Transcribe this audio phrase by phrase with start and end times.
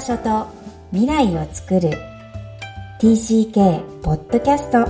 [0.00, 0.46] 場所と
[0.92, 1.90] 未来を作る。
[3.00, 4.86] TCK ポッドキャスト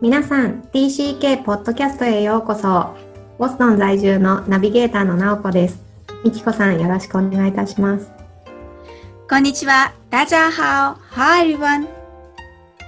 [0.00, 2.96] 皆さん TCK ポッドキャストへようこそ。
[3.38, 5.80] ボストン在住のナビゲーターの直子です。
[6.24, 8.10] みきこさんよろしくお願いいたします。
[9.30, 9.92] こんにちは。
[10.10, 11.14] ダジャーハオ。
[11.14, 11.86] Hi everyone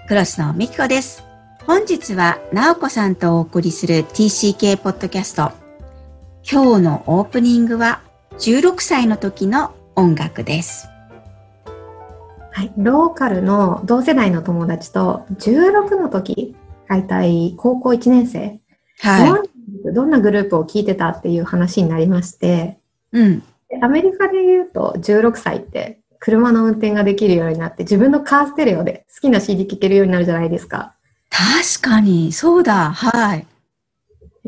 [0.08, 1.22] クロスのみきこです。
[1.68, 5.65] 本日は直子さんとお送りする TCK ポッドキャスト
[6.48, 8.02] 今日のオープニングは
[8.38, 10.86] 16歳の時の音楽です。
[12.52, 16.54] はい、ローカルの同世代の友達と16の時、
[16.86, 18.60] 大体高校1年生、
[19.00, 19.42] は
[19.84, 22.78] い、どんなグループを聴いてたっていう話になりまして、
[23.10, 23.42] うん、
[23.82, 30.94] アメリカで言うと16歳って車の運転ができるようになって自分のカーステレオで好きな CD 聴けるようになるじゃないですか。
[31.28, 33.46] 確かに、そうだ、はい。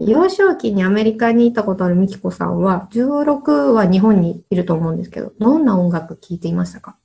[0.07, 6.97] 幼少期にアメリカにいたことあるミキコさんは、16は日本にいると思うんですけど、どんな音楽聴いていましたか？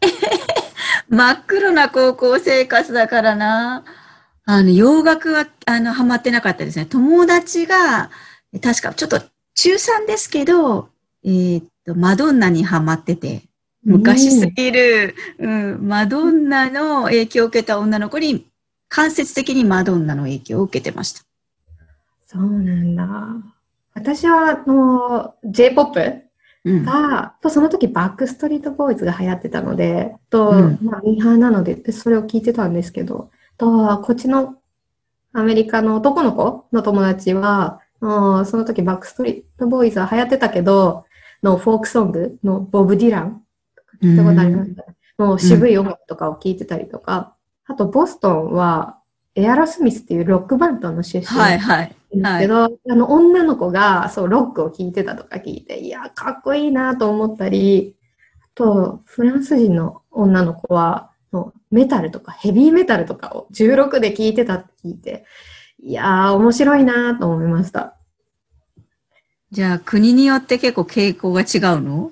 [1.08, 3.84] 真っ黒な高校生活だからな。
[4.44, 6.86] あの、洋楽は、あの、ハマってなかったですね。
[6.86, 8.10] 友達が、
[8.62, 9.20] 確か、ちょっと
[9.54, 10.88] 中3ですけど、
[11.24, 13.42] えー、っと、マドンナにハマってて、
[13.84, 18.46] 昔すぎる、うん、マドンナの影響を受けた女の子に、
[18.88, 21.27] 間接的にマドンナの影響を受けてました。
[22.30, 23.06] そうなんだ。
[23.94, 25.94] 私は、あの、J-POP
[26.66, 34.56] が、うん、その時バックストリートボーイズが流行ってたので、と、うん、まあ、ミーハーなので、それを聞いてたんですけど、と、こっちの
[35.32, 38.06] アメリカの男の子の友達は、そ
[38.58, 41.06] の時バックストリートボーイズは流行ってたけど、
[41.42, 43.42] のフォークソングのボブ・ディラン
[44.02, 44.74] 聞いたことあります
[45.16, 47.34] もう渋い音楽とかを聞いてたりとか、
[47.66, 48.98] あとボストンは
[49.34, 51.24] エアロスミスっていうロックバンドの出身。
[51.24, 51.97] はいはい。
[52.10, 57.96] ですけど、はい、あの、女の子が、そう、ロックを聴いてたとか聞いて、いや、かっこいいなと思ったり、
[58.54, 61.10] と、フランス人の女の子は、
[61.70, 65.26] メタルとかヘビーメタルとかを16で聴いてたって聞いて、
[65.82, 67.94] いやー、面白いなと思いました。
[69.50, 72.10] じゃあ、国によって結構傾向が違うの？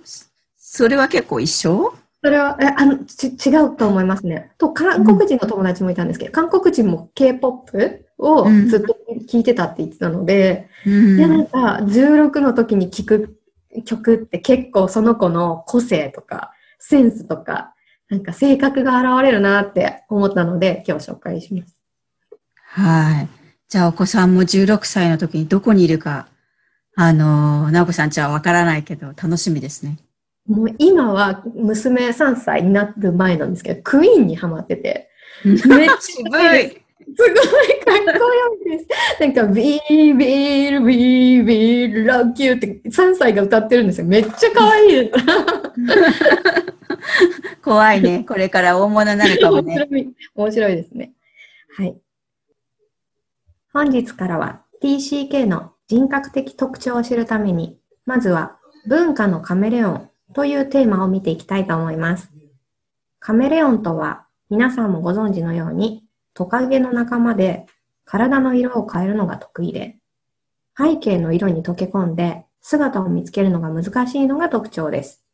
[0.57, 1.95] それは結構一緒？
[2.23, 4.53] それは、え、あの、ち、違うと思いますね。
[4.59, 8.97] と、韓国人の友達もいたんですけど、うん、韓国人も K-POP をずっと
[9.29, 13.39] 聴いてたって言ってたので、うん、で、なんか、16の時に聴く
[13.85, 17.75] 曲って結構その子の個性とか、センスとか、
[18.09, 21.77] なんか性格が現れるなって思ったので、今日紹介します。
[22.65, 23.29] はい。
[23.69, 26.29] じゃあ、お子さんも16歳の時にどこにいるか、
[26.95, 29.99] あの、直子さんちはわからないけど、楽しみですね。
[30.47, 35.11] もう今は娘3歳になる前なんですけど、クイーンにハマってて。
[35.45, 36.29] めっちゃ 渋
[36.59, 36.86] い。
[37.17, 38.87] すごいかっこよいです。
[39.21, 44.07] なんか、ビービービービーラッキューって3歳が歌ってるんですよ。
[44.07, 45.13] めっちゃ可愛いです。
[47.65, 48.25] 怖いね。
[48.29, 49.75] これから大物になるかもね。
[49.75, 51.13] 面白い面白いですね。
[51.77, 51.97] はい。
[53.73, 62.31] 本日からは TCK の人格的特徴を知るために、まずは文化のカメレオンというテーマを見ていきたいと思います。
[63.19, 66.06] カメレオンとは皆さんもご存知のように
[66.37, 67.65] トカゲの仲間で
[68.05, 69.97] 体の色を変えるのが得意で
[70.79, 75.25] 背景の色に溶け込んで姿を見つけるのが難しいのが特徴です。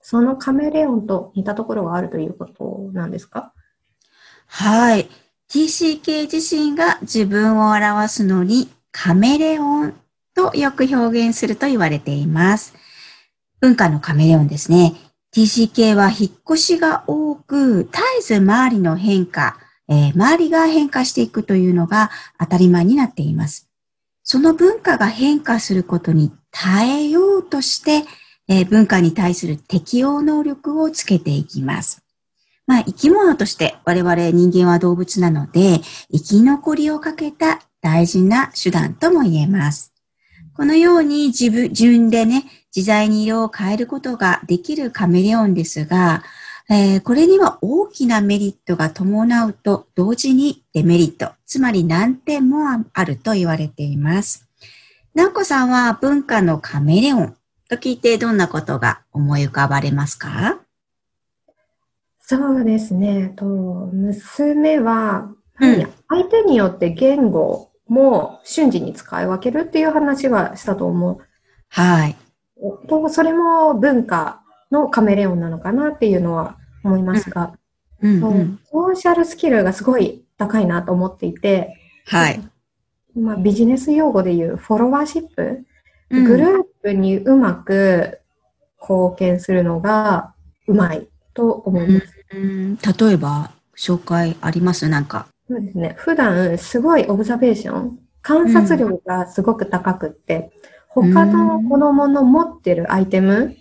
[0.00, 3.52] そのカメレオンと似たところがあるということなんですか？
[4.46, 5.10] はい。
[5.50, 9.94] TCK 自身が自分を表すのにカメレオン
[10.34, 12.72] とよく表現すると言われています。
[13.60, 14.94] 文化のカメレオンですね。
[15.34, 19.58] TCK は引っ越しが多く、絶えず周りの変化、
[19.90, 23.68] えー、周りが変化していくというのが当たり前になっています。
[24.22, 28.08] その文化が変化することに耐えようとして、
[28.48, 32.02] えー、文化に対する適応能力をつけていきます。
[32.66, 35.80] まあ、生き物として我々人間は動物なので、
[36.12, 39.92] 生き残りをかけた大事な手段とも言えます。
[40.54, 42.44] このように自分、自分でね、
[42.74, 46.22] 自在に色を変えることができるカメレオンですが、
[46.72, 52.58] えー、これには大きなメリットが伴うと同時にデメリット、つまり難点も
[52.92, 54.48] あると言われています。
[55.12, 57.36] 直子さんは文化のカメレオン
[57.68, 60.60] と聞いてどんなことが思い浮かばれますか？
[62.20, 63.32] そうですね。
[63.34, 71.18] と娘は、うん、相手によって言語も瞬時に使い分けるっていう話はしたと思う。
[71.68, 72.16] はい。
[73.08, 77.52] それも文化のカメレオンなのかなっていうのは思いますが、
[78.02, 78.22] うん。
[78.22, 82.40] うん、ソーシャルスキルがすごい高いなと思っていて、はい。
[83.14, 85.64] まあ、ビジネス用語で言うフォロワーシップ？
[86.10, 88.18] グループにうまく
[88.80, 90.34] 貢献するのが
[90.66, 92.06] うまいと思います。
[92.32, 94.88] うん、例えば、紹介あります？
[94.88, 95.26] なんか。
[95.48, 95.94] そうですね。
[95.98, 100.50] 普段、すごいオブザベーション、観察力がすごく高くって、
[100.96, 103.56] うん、他の子供の持ってるアイテム、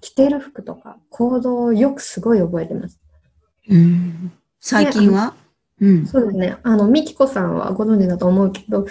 [0.00, 2.98] 着てる服とか行動をよくすごい覚えてます。
[3.68, 5.34] うん、最近は？
[5.80, 6.56] うん、そうですね。
[6.64, 8.86] あの、ミキコさんはご存知だと思うけど、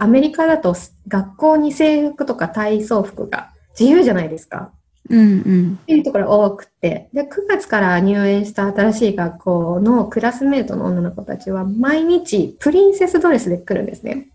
[0.00, 0.76] アメリカだと
[1.08, 4.70] 学校に制服とか体操服が自由じゃないですか。
[5.10, 5.78] うんうん。
[5.82, 7.08] っていうところが多くて。
[7.12, 14.28] で、9月から入園した新しい学校のクラスメートの女の子たちは毎日プリンセスドレスで来るんですね。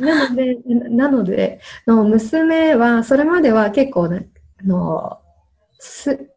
[0.00, 4.28] なので、なので、の娘は、それまでは結構ね、
[4.62, 5.18] あの、
[5.78, 6.28] す、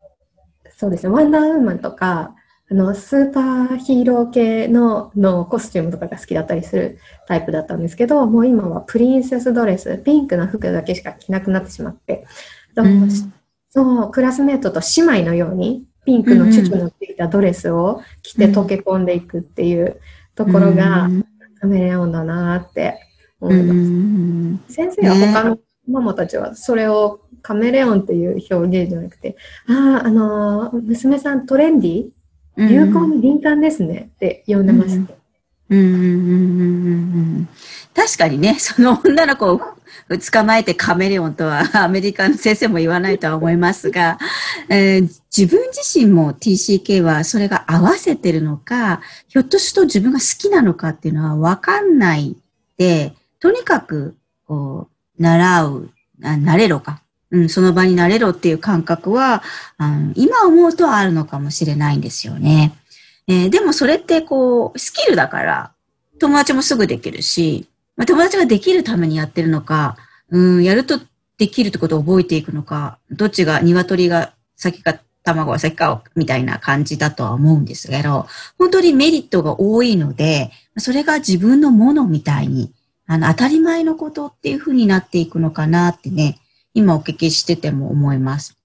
[0.77, 2.35] そうですね、ワンダーウーマンとか、
[2.71, 6.97] あの、スーパーヒーロー系ののコスチュームとかが好きだったりする
[7.27, 12.25] タイプだったんですけど、もう今はプリンセスドレス、ピンクの服だけしか着なくなってしまって、
[12.75, 13.09] うん、
[13.69, 19.99] そう、クラスメートと姉妹のように、ピンクのチュチュのついたドレスを着て溶け込んでいくっていう
[20.35, 21.09] ところが、
[21.59, 22.99] カメレオンだなって
[23.39, 24.73] 思います。
[24.73, 29.35] 先生は他のママたちはそれをカメレオンっていう表現じゃなくて、
[29.67, 32.09] ああ、あのー、娘さんトレンディ
[32.57, 35.13] 流行に敏感ですねって呼んでました。
[35.69, 37.49] うんうんうんうんうん
[37.95, 39.61] 確かにね、 その女の子を
[40.31, 44.19] 捕まえてカメレオンとは アメリカの先生も言わないとは思いますが、
[44.69, 45.01] えー、
[45.35, 52.35] 自分自身も TCK はそれが合わせてるのか、ひょっとすると自分が好きなのかっていうのはわかんない
[52.77, 54.15] で、とにかく
[54.45, 57.01] こう習う、慣れろか。
[57.31, 59.43] うん、その場になれろっていう感覚は、
[59.79, 62.77] うん、今思うとあるのかもしれないんですよね。
[63.27, 65.71] えー、でもそれってこう、スキルだから、
[66.19, 67.67] 友達もすぐできるし、
[67.97, 69.97] まあ、友達ができるためにやってるのか、
[70.29, 70.99] うん、やると
[71.37, 82.71] できるってことを覚えていくのか、どっちが、鶏が先か卵は先かみたいな感じだとは思うんですけど、本当にメリットが多いので、それが自分のものみたいに、
[83.07, 86.39] あの、当たり前のことっていうふうになっていくのかなってね、
[86.75, 88.55] 今お聞きしてても思います。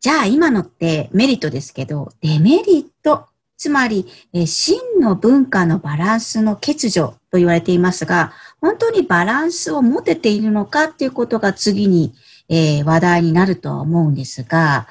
[0.00, 3.26] じゃあ今のってメリットですけど、デメリット、
[3.56, 12.12] つまり、え真の文化のバランスの欠如と言われていますが、本当にバランスを持てているのかっていうことが次に、
[12.48, 14.88] え、話題になるとは思うんですが、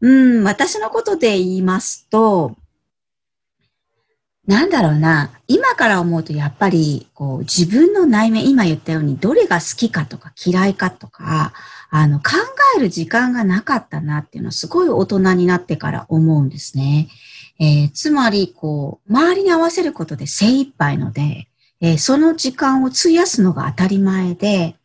[0.00, 2.56] うん、私のことで言いますと、
[4.46, 11.52] なんだろうな、今から思うとやっぱり、こう、自分の内面、今言ったように、どれが好きかとか嫌いかとか、
[11.90, 12.30] あの、考
[12.76, 17.08] える時間がなかったなっていうのは、すごい大人になってから思うんですね。
[17.58, 21.48] えー、つまり、こう、周りに合わせることで精一杯ので、
[21.80, 24.76] えー、その時間を費やすのが当たり前で、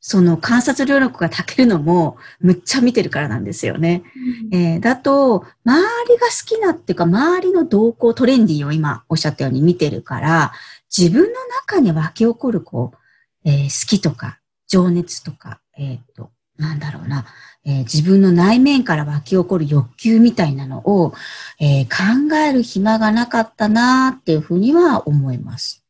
[0.00, 4.02] その観察力がたけるのもむっちゃ見てるからなんですよね。
[4.50, 10.52] うん、えー、だと、周りが好きなっていうか、周りの動向、トレンディーを今おっしゃったように見てるから、
[10.96, 11.28] 自分の
[11.68, 17.26] 中に湧き起こる、こう、えー、好きとか、情熱とか、えっ、ー、と、なんだろうな、
[17.64, 21.12] えー、自分の内面から湧き起こる欲求みたいなのを、
[21.58, 25.84] えー、考える暇がなかったなっていうふうには思います。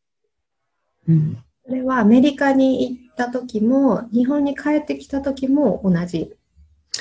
[1.08, 1.38] うん。
[1.64, 6.32] それはアメリカにた時も、日本に帰ってきた時も同じ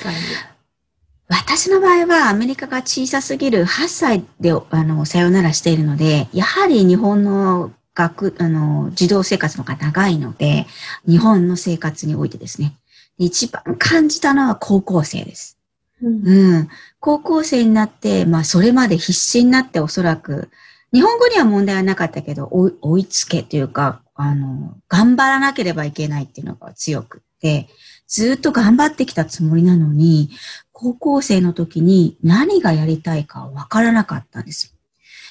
[0.02, 0.18] 感じ。
[1.28, 10.66] 私の場合はアメリカが小さすぎる8歳であのさよならしているので、やはり日本の学、あの、児童生活の方が長いので、
[11.06, 12.74] 日本の生活においてですね、
[13.16, 15.56] 一番感じたのは高校生です。
[16.02, 20.50] うん、うん、高校生になって、まあそれまで必死になっておそらく、
[20.92, 27.68] 日本語には問題はなかったけど、追いつけというか、あの、頑張らなければいけないっていうのが強くって、
[28.06, 30.30] ずっと頑張ってきたつもりなのに、
[30.72, 34.74] 高校生の時に何がやりたいかわからなかったんです。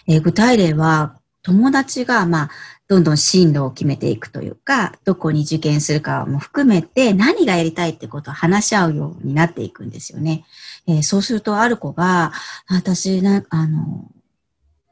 [0.08, 2.50] えー、具体例は、友達が、まあ、
[2.88, 10.46] どんどん進路を決めていくというか、どこに受験するかも含めて何がやりたいってことを話し合うようになっていくんですよね。
[10.88, 12.34] えー、そうするとある子が、
[12.68, 14.12] 私な、あの、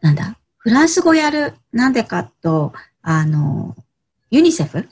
[0.01, 3.75] なんだ、フランス語やる、なんでかと、あの、
[4.29, 4.89] ユニセフ？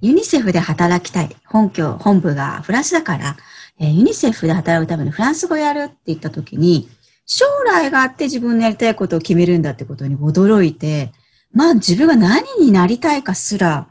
[0.00, 1.36] ユニセフで働きたい。
[1.46, 3.36] 本拠、本部がフランスだから、
[3.78, 6.88] えー、ユニセフで働くためにフランス語やるって言ったときに、
[7.24, 11.12] 将来があって自分のやりたいことを決めるんだってことに驚いて、
[11.52, 13.88] まあ自分が何になりたいかすら、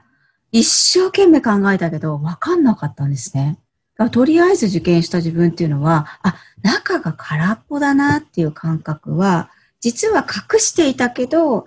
[0.52, 3.58] 一生懸命考えたけど、わかんなかったんですね。
[4.12, 9.50] とりあえず受験した自分っていうのは、あ、中が空っぽだなっていう感覚は、
[9.80, 11.66] 実は隠していたけど、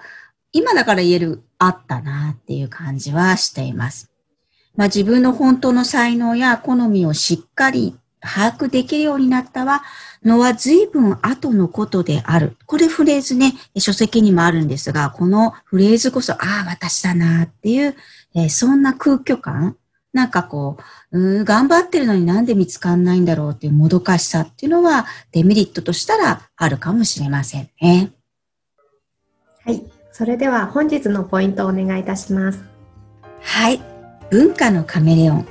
[0.57, 4.11] 今だから言える、あったなっていう感じはしています。
[4.75, 9.83] まあ、自分の本当の才能や好みをしっかり把握できるようになったは、
[10.25, 12.57] のは随分後のことである。
[12.65, 17.95] これフレーズね、書籍にもあるんですが、このフレーズこそ、ああ、私だなっていう、
[18.35, 19.77] え、そんな空虚感。
[20.15, 20.79] なんかこ
[21.13, 28.13] う、う頑張ってるのになんで見つかんないんだろうっていうもどかしさっていうのはデメリットとしたらあるかもしれませんね。
[29.67, 29.96] はい。
[30.17, 32.65] それでは本日のポイントをお願いいたします。
[33.43, 33.83] はい。
[34.31, 35.47] 文化のカメレオン。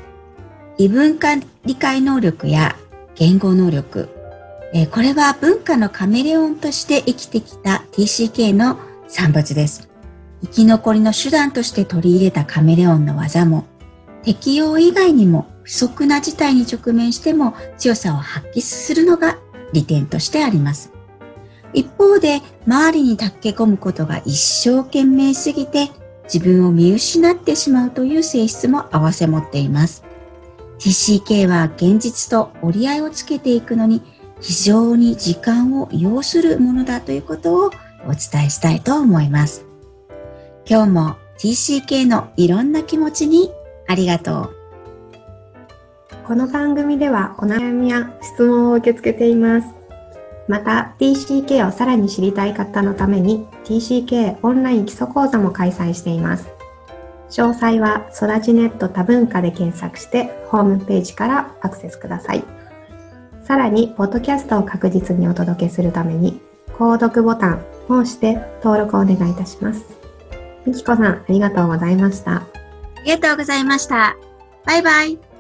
[0.80, 2.76] 異文化理解能力や
[3.14, 4.10] 言語能力。
[4.74, 9.88] えこれは文化のカメレオンとして生きてきた TCK の産物です。
[10.42, 13.66] 生き残りの手段として取り入れたカメレオンの技も、
[14.24, 19.38] 適用以外にも不足な事態に直面しても強さを発揮するのが
[19.74, 20.95] 利点としてあります。
[21.76, 25.92] 一方で、周りに炊け込むことが一生懸命すぎて、
[26.24, 30.04] 自分を見失ってしまうという性質も併せ持っています。
[30.80, 34.02] TCK は現実と折り合いをつけていくのに
[34.42, 37.70] 非常に時間を要するものだということをお
[38.14, 39.66] 伝えしたいと思います。
[40.68, 43.52] 今日も TCK のいろんな気持ちに
[43.88, 44.56] ありがとう。
[46.28, 49.85] この番組ではお悩みや質問を受け付けています。
[50.48, 56.50] また TCK をさらに知りたい方のために TCK オンライン基礎講座も開催しています。
[57.30, 62.44] 詳細はソラジネット多文化で検索してホームページからアクセスください。
[63.46, 66.42] さらに、ポッドキャストを確実にお届けするために、
[66.74, 69.86] 購読ボタンを押して登録をお願いいたします。
[70.66, 72.38] みきこさん、ありがとうございました。
[72.38, 72.48] あ
[73.06, 74.16] りがとうございました。
[74.66, 75.35] バイバイ。